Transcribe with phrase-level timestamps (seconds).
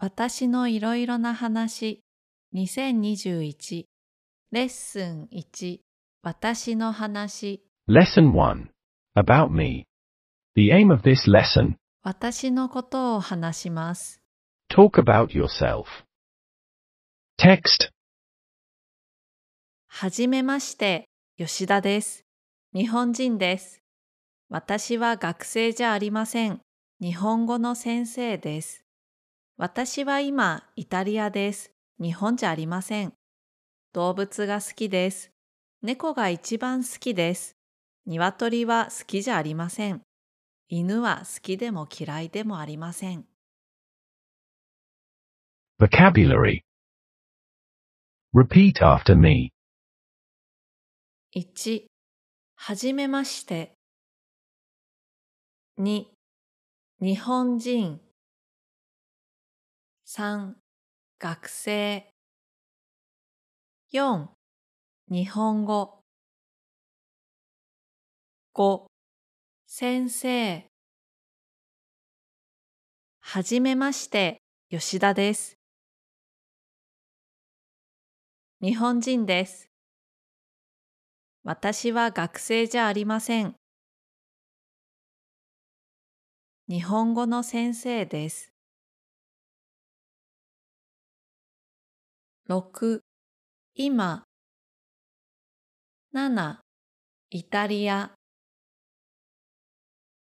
[0.00, 2.04] 私のいろいろな話
[2.54, 3.84] 2021
[4.52, 5.78] レッスン1
[6.22, 8.68] 私の話 Lesson 1
[9.16, 9.88] About Me.
[10.54, 11.74] The aim of this lesson
[12.04, 14.20] 私のことを話します。
[14.70, 15.86] talk about yourself.
[17.36, 17.90] Text
[19.88, 21.08] はじめまして、
[21.38, 22.24] 吉田です。
[22.72, 23.82] 日本人です。
[24.48, 26.60] 私は学生じゃありません。
[27.00, 28.84] 日本語の先生です。
[29.60, 31.72] 私は今、イタリアです。
[32.00, 33.12] 日本じゃありません。
[33.92, 35.32] 動物が好きです。
[35.82, 37.56] 猫が一番好きです。
[38.06, 40.00] 鶏は好きじゃありません。
[40.68, 43.24] 犬は好きでも嫌いでもありません。
[45.80, 46.60] Vocabulary
[48.32, 49.50] Repeat after me.
[51.34, 51.86] 1
[52.54, 53.72] はじめまして
[55.80, 56.04] 2
[57.00, 58.00] 日本人
[60.10, 60.54] 3
[61.18, 62.14] 学生。
[63.92, 64.28] 4
[65.10, 66.02] 日本語。
[68.54, 68.86] 5
[69.66, 70.64] 先生。
[73.20, 75.58] はじめまして吉田です。
[78.62, 79.68] 日本人です。
[81.44, 83.56] 私は学生じゃありません。
[86.66, 88.57] 日本語の先生です。
[92.48, 93.00] 6
[93.74, 94.24] 今。
[96.14, 96.56] 7
[97.28, 98.12] イタリア。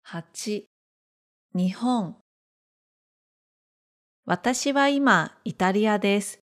[0.07, 0.63] 8
[1.53, 2.15] 日本。
[4.25, 6.39] 私は今イタリアです。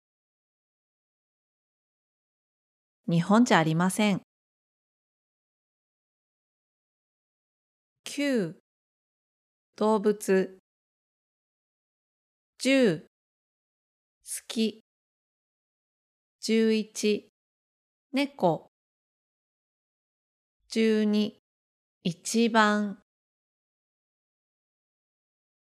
[3.07, 4.21] 日本じゃありません。
[8.05, 8.55] 9
[9.75, 10.57] 動物。
[12.63, 13.07] 10好
[14.47, 14.86] き。
[16.49, 17.23] 11
[18.13, 18.71] 猫。
[20.71, 21.33] 12
[22.03, 23.03] 一番。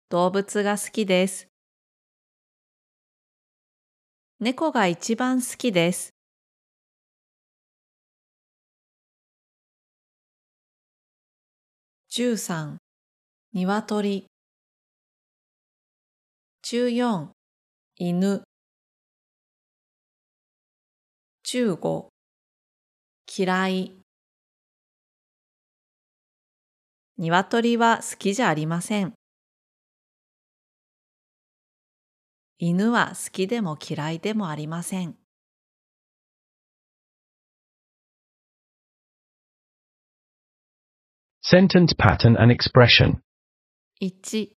[0.09, 1.49] 動物が好きです。
[4.41, 6.15] 猫が一番好きです。
[12.09, 12.79] 13
[13.53, 14.27] 鶏。
[16.63, 17.29] 14
[17.97, 18.43] 犬。
[21.53, 22.07] 15
[23.37, 23.93] 嫌い
[27.19, 29.13] 鶏は好きじゃありません
[32.59, 35.17] 犬は好きでも嫌いでもありません
[41.45, 43.19] Sentence pattern and expression.
[44.01, 44.53] 1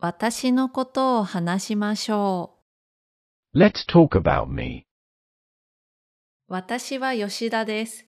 [0.00, 2.58] 私のことを話しましょ
[3.54, 4.87] う Let's talk about me.
[6.50, 8.06] 私は吉田です。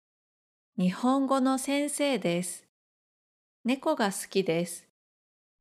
[0.79, 2.65] 日本語の先生です。
[3.67, 4.89] 猫が好きです。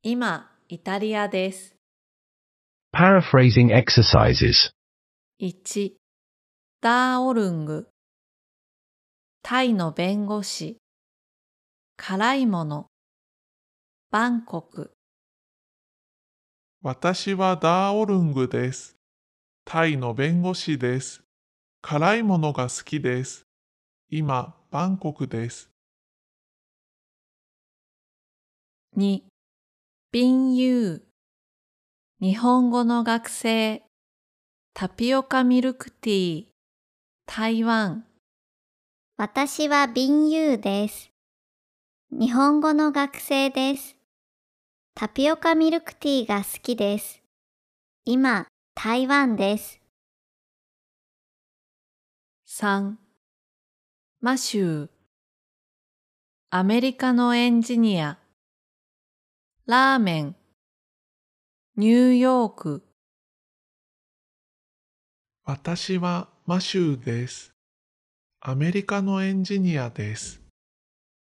[0.02, 1.76] 今、イタリアです。
[2.96, 4.72] Paraphrasing exercises.
[5.42, 5.92] 1、
[6.80, 7.88] ダーオルング。
[9.42, 10.78] タイの弁護士。
[11.98, 12.86] 辛いもの。
[14.10, 14.94] バンコク。
[16.82, 18.96] 私はダーオルングです。
[19.66, 21.22] タイの弁護士です。
[21.82, 23.46] 辛いものが好きです。
[24.10, 25.70] 今、バンコクです。
[28.98, 29.22] 2、
[30.12, 32.24] ビンユー。
[32.24, 33.82] 日本語の学生。
[34.74, 36.46] タピオカミルクティー。
[37.26, 38.04] 台湾。
[39.16, 41.10] 私はビンユーです。
[42.12, 43.96] 日本語の学生です。
[44.94, 47.22] タピオカミルクティーが好きです。
[48.04, 49.79] 今、台湾です。
[52.52, 52.94] 3
[54.20, 54.88] マシュー
[56.50, 58.18] アメリカのエンジニア
[59.66, 60.36] ラーメン
[61.76, 62.82] ニューヨーク
[65.44, 67.54] 私はマシューです。
[68.40, 70.42] アメリカのエンジニアです。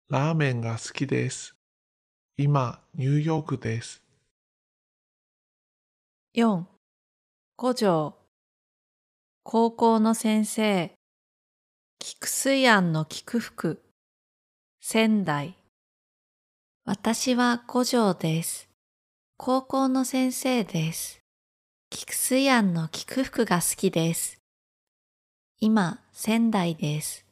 [0.08, 1.54] ラーメンが好きです。
[2.38, 4.02] 今、ニューヨークです。
[6.34, 6.64] 4
[7.58, 8.16] 五条
[9.42, 10.90] 高校の先生
[12.04, 13.80] 菊水庵の菊福
[14.80, 15.56] 仙台
[16.84, 18.68] 私は五条です。
[19.36, 21.20] 高校の先生です。
[21.90, 24.42] 菊水庵の菊福が好きです。
[25.60, 27.24] 今、仙台です。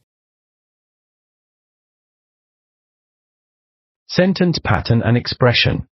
[4.09, 5.87] Sentence pattern and expression.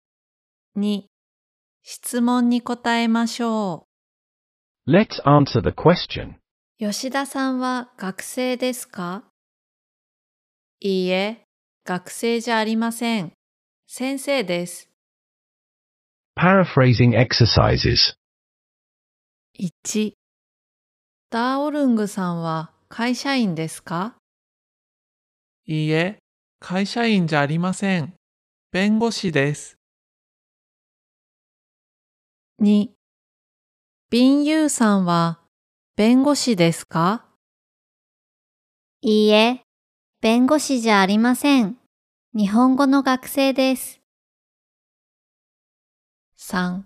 [0.78, 1.06] 2.
[1.82, 3.88] 質問に答えましょ
[4.88, 6.36] Let's answer the question.
[6.80, 6.92] う。
[6.92, 9.24] 吉田さんは学生ですか？
[10.80, 11.44] いいえ、
[11.86, 13.32] 学生じゃありません。
[13.88, 14.90] 先生です。
[16.38, 18.16] Paraphrasing exercises.
[19.60, 20.14] 1
[21.32, 24.16] ダーオルングさんは会社員ですか？
[25.66, 26.20] いいえ、
[26.60, 28.14] 会社員じゃありません。
[28.72, 29.78] 弁護士です。
[32.62, 32.90] 2
[34.12, 35.40] ビンユーさんは
[35.98, 37.26] 弁護士ですか？
[39.02, 39.64] いいえ、
[40.22, 41.80] 弁護士じゃありません。
[42.36, 44.00] 日本語の学生です。
[46.38, 46.84] 3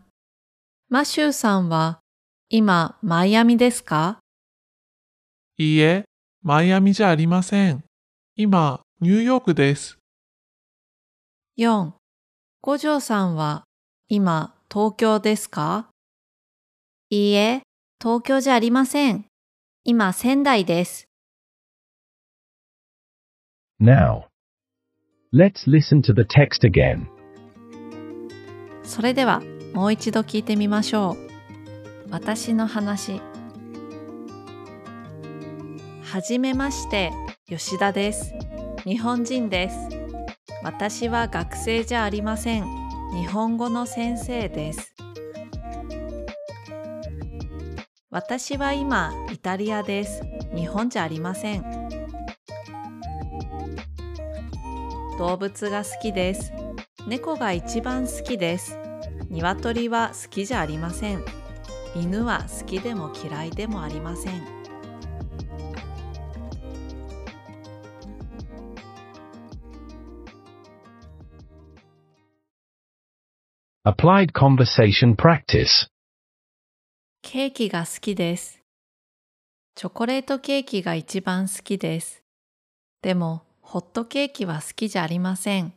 [0.88, 2.00] マシューさんは
[2.48, 4.19] 今マイアミですか？
[5.58, 6.06] いいえ、
[6.42, 7.84] マイアミじゃありません。
[8.38, 9.98] 今、ニューヨークです。
[11.58, 11.92] 4
[12.62, 13.66] 五条さんは
[14.08, 15.90] 今東京ですか？
[17.10, 17.62] いいえ、
[18.01, 19.25] 東京じゃありません。
[19.83, 21.07] 今仙台です。
[23.80, 24.24] Now.
[25.31, 27.06] Let's listen to the text again.
[28.81, 29.44] それでは
[29.75, 32.09] もう一度聞いてみましょう。
[32.09, 33.21] 私の話。
[36.01, 37.12] はじめまして、
[37.48, 38.33] 吉田です。
[38.83, 39.75] 日本人です。
[40.63, 42.65] 私は学生じゃありません。
[43.13, 44.95] 日本語の先生です。
[48.13, 50.22] 私は今、イタリアです。
[50.54, 51.63] 日本じゃありません。
[55.18, 56.52] 動物が好きです。
[57.08, 58.78] 猫が一番好きです。
[59.30, 61.24] 鶏は好きじゃありません。
[61.96, 64.44] 犬は好きでも嫌いでもありません。
[73.86, 75.88] Applied conversation practice.
[77.24, 78.60] ケーキが好きです。
[79.76, 82.24] チョコレートケーキが一番好きです。
[83.02, 85.72] でも、ホットケーキは好きじゃありません。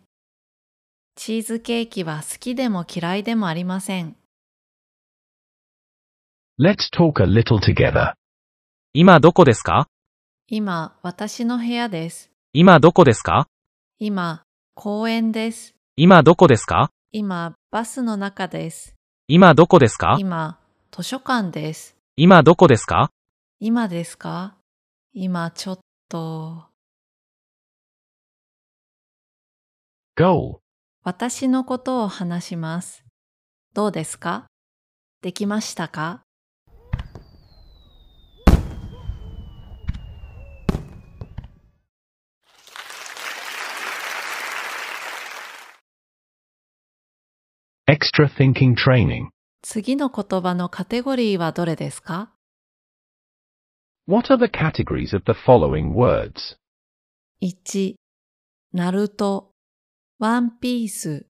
[1.14, 4.17] チーズケーキは好きでも嫌いでもありません。
[6.58, 8.14] Let's talk a little together.
[8.94, 9.87] 今どこですか？
[10.49, 12.31] 今、私の部屋です。
[12.52, 13.49] 今どこですか？
[13.99, 14.43] 今、
[14.75, 15.75] 公園です。
[15.96, 16.91] 今どこですか？
[17.12, 18.94] 今、バスの中です。
[19.29, 20.17] 今どこですか？
[20.19, 20.58] 今、
[20.96, 21.96] 図書館です。
[22.14, 23.11] 今どこですか？
[23.58, 24.55] 今ですか？
[25.12, 26.67] 今ちょっと。
[30.17, 30.58] Goal.
[31.02, 33.05] 私のことを話します。
[33.73, 34.46] どうですか？
[35.20, 36.23] できましたか
[47.88, 49.33] ？Extra thinking training.
[49.66, 52.31] 次の言葉のカテゴリーはどれですか
[54.06, 56.58] ？What are the categories of the following words?
[57.40, 57.94] 1、
[58.75, 59.52] ナルト、
[60.19, 61.26] ワンピース、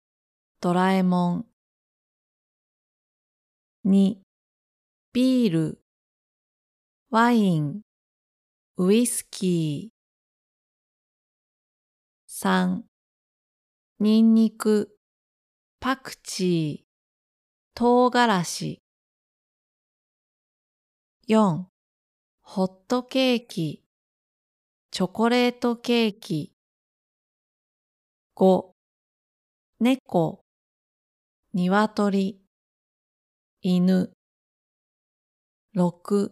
[0.61, 1.45] ドラえもん。
[3.87, 4.17] 2、
[5.11, 5.81] ビール、
[7.09, 7.81] ワイン、
[8.77, 12.29] ウイスキー。
[12.29, 12.81] 3、
[13.99, 14.95] ニンニク、
[15.79, 16.88] パクチー、
[17.79, 18.81] 唐辛子。
[21.29, 21.63] 4、
[22.41, 23.85] ホットケーキ、
[24.91, 26.51] チョコレートケーキ。
[28.35, 28.73] 5、
[29.79, 30.43] 猫、
[31.53, 32.41] 鶏、
[33.61, 34.11] 犬。
[35.73, 36.31] 6、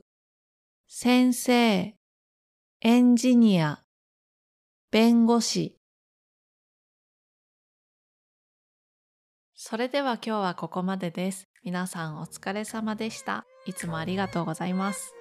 [0.89, 1.95] 先生、
[2.81, 3.85] エンジニア、
[4.91, 5.76] 弁護士。
[9.69, 11.49] それでは今日はここまでです。
[11.61, 13.45] 皆さんお疲れ様でした。
[13.65, 15.13] いつもありがとうございます。